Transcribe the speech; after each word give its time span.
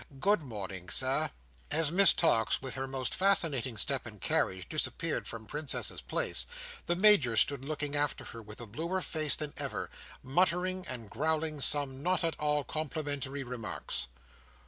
Good 0.19 0.41
morning, 0.41 0.89
Sir!" 0.89 1.29
As 1.69 1.91
Miss 1.91 2.11
Tox, 2.11 2.59
with 2.59 2.73
her 2.73 2.87
most 2.87 3.13
fascinating 3.13 3.77
step 3.77 4.07
and 4.07 4.19
carriage, 4.19 4.67
disappeared 4.67 5.27
from 5.27 5.45
Princess's 5.45 6.01
Place, 6.01 6.47
the 6.87 6.95
Major 6.95 7.35
stood 7.37 7.63
looking 7.63 7.95
after 7.95 8.23
her 8.23 8.41
with 8.41 8.59
a 8.59 8.65
bluer 8.65 9.01
face 9.01 9.35
than 9.35 9.53
ever: 9.57 9.91
muttering 10.23 10.87
and 10.87 11.07
growling 11.11 11.61
some 11.61 12.01
not 12.01 12.23
at 12.23 12.35
all 12.39 12.63
complimentary 12.63 13.43
remarks. 13.43 14.07